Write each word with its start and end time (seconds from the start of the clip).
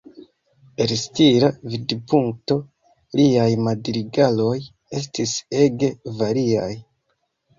El 0.83 0.91
stila 1.01 1.49
vidpunkto 1.73 2.55
liaj 3.19 3.45
madrigaloj 3.67 4.57
estis 5.01 5.35
ege 5.67 5.93
variaj. 6.23 6.73